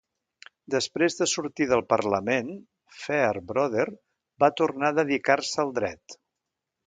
[0.75, 2.49] Després de sortir del Parlament,
[3.01, 3.87] Fairbrother
[4.45, 6.19] va tornar a dedicar-se al dret.